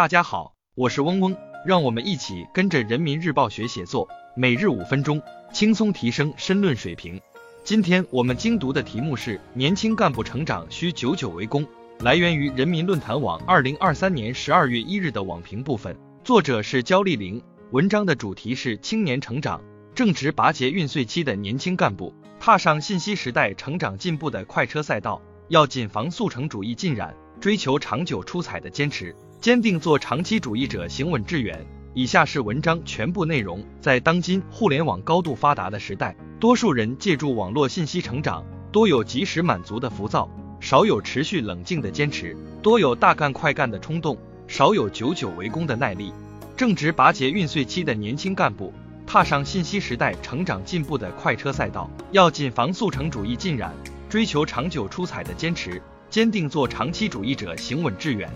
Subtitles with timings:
[0.00, 5.20] 大家好，我是嗡嗡，让我们一起跟着人民日报学写作，每日五分钟，
[5.52, 7.20] 轻松提升申论水平。
[7.64, 11.66] 今天我们精读的题目是年轻干部成长需久久为功，
[11.98, 17.42] 来源于人民论坛网二零二三年十二月一日的网评部分，作者是焦丽玲。
[17.72, 19.60] 文章的主题是青年成长，
[19.94, 29.14] 正值拔节孕穗期的年轻干部踏上信息时代成长进步的快车赛道，要谨防速成主义浸染，追求长久出彩的坚持。
[29.40, 31.66] 坚定做长期主义者，行稳致远。
[31.94, 33.64] 以下是文章全部内容。
[33.80, 40.28] 在当今互联网高度发达的时代，多数人借助网络信息成长，多有及时满足的浮躁，
[40.60, 46.12] 少有持续冷静的坚持；多有大干快干的冲动，少有久久为功的耐力。
[46.54, 48.74] 正值拔节孕穗期的年轻干部，
[49.06, 53.72] 踏上信息时代成长进步的快车赛道，要谨防速成主义浸染，
[54.10, 55.80] 追求长久出彩的坚持。
[56.10, 58.28] 坚定做长期主义者，行稳致远。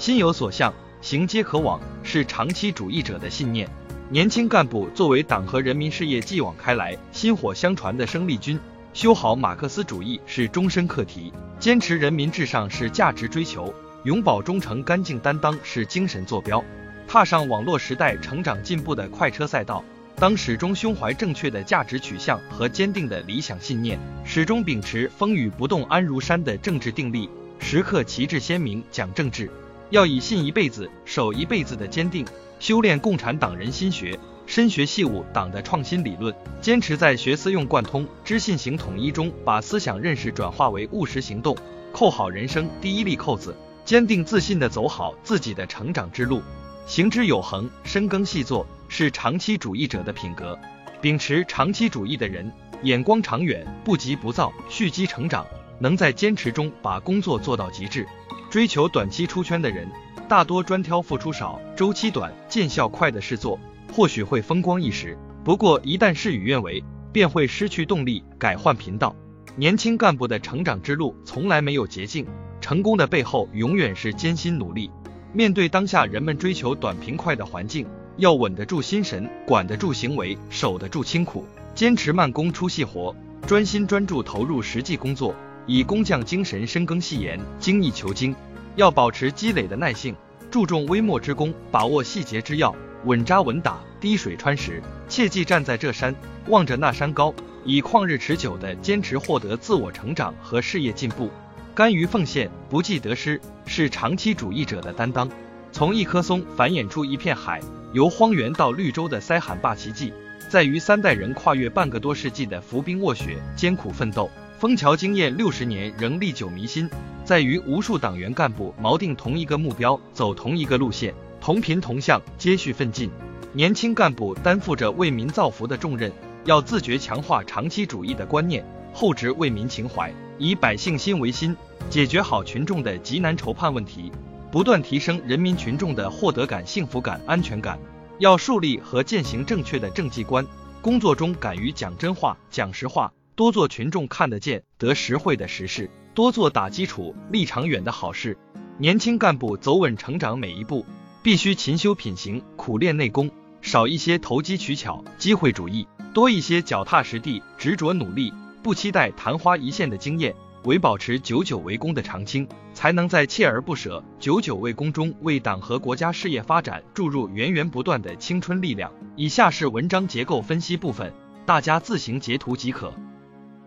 [0.00, 0.72] 心有所向，
[1.02, 3.68] 行皆可往，是长期主义者的信念。
[4.08, 8.58] 年轻干部作为党和人民事业继往开来、薪火相传的生力军，
[8.94, 16.64] 修好马克思主义是终身课题，坚持人民至上是价值追求，永葆忠诚、干净担当是精神坐标。
[17.06, 19.84] 踏上网络时代成长进步的快车赛道，
[20.16, 29.50] 当始终胸怀正确的价值取向和坚定的理想信念，始终秉持风雨不动安如山的政治定力，时刻旗帜鲜明讲政治。
[29.90, 32.24] 要以信一辈子、守一辈子的坚定，
[32.60, 34.16] 修炼共产党人心学，
[34.46, 41.56] 深学细悟党的创新理论，坚持在学思用贯通、知信行统一中，把思想认识转化为务实行动，
[41.92, 43.52] 扣好人生第一粒扣子，
[43.84, 46.40] 坚定自信的走好自己的成长之路，
[46.86, 50.56] 行之有恒、深耕细作，是长期主义者的品格。
[51.00, 52.52] 秉持长期主义的人，
[52.84, 55.44] 眼光长远，不急不躁，蓄积成长，
[55.80, 58.06] 能在坚持中把工作做到极致。
[58.50, 59.88] 追求短期出圈的人，
[60.28, 63.56] 大多专挑付出少、周期短、见效快的事做，
[63.92, 66.82] 或许会风光一时，不过一旦事与愿违，
[67.12, 69.14] 便会失去动力，改换频道。
[69.54, 72.26] 年轻干部的成长之路从来没有捷径，
[72.60, 74.90] 成功的背后永远是艰辛努力。
[75.32, 77.86] 面对当下人们追求短平快的环境，
[78.16, 83.14] 要稳得住心神，管得住行为，守得住清苦，坚持慢工出细活，
[83.46, 85.32] 专心专注投入实际工作。
[85.66, 88.34] 以工匠精神深耕细研，精益求精，
[88.76, 90.14] 要保持积累的耐性，
[90.50, 94.82] 注重微末之功，把握细节之要，稳扎稳打，滴水穿石。
[95.08, 96.14] 切记站在这山，
[96.48, 97.34] 望着那山高，
[97.64, 101.30] 以旷日持久的坚持获得自我成长和事业进步。
[101.74, 105.30] 甘于奉献，不计得失，是长期主义者的担当。
[105.72, 107.60] 从一棵松繁衍出一片海，
[107.92, 110.12] 由荒原到绿洲的塞罕坝奇迹，
[110.48, 114.28] 在于三代人跨越半个多世纪的伏兵卧雪，艰苦奋斗。
[114.60, 116.86] 枫桥经验六十年仍历久弥新，
[117.24, 123.10] 在于无数党员干部锚定同一个目标，走同一个路线，同频同向，接续奋进。
[123.54, 126.12] 年轻干部担负着为民造福的重任，
[126.44, 128.62] 要自觉强化长期主义的观念，
[128.92, 131.56] 厚植为民情怀，以百姓心为心，
[131.88, 134.12] 解决好群众的急难愁盼问题，
[134.52, 137.78] 不断提升人民群众的获得感、幸福感、安全感。
[138.18, 140.46] 要树立和践行正确的政绩观，
[140.82, 143.10] 工作中敢于讲真话、讲实话。
[143.34, 148.36] 多做群众看得见、得实惠的实事，多做打基础、立长远的好事。
[148.78, 150.84] 年轻干部走稳成长每一步，
[151.22, 153.30] 必须勤修品行、苦练内功，
[153.60, 158.32] 少一些投机取巧、机会主义，多一些脚踏实地、执着努力。
[158.62, 168.92] 不期待昙花一现的经验，唯保持久久为功的长青，才能在锲而不舍、久久为功中，为党和国家事业发展注入源源不断的青春力量。
[169.16, 171.10] 以下是文章结构分析部分，
[171.46, 172.92] 大家自行截图即可。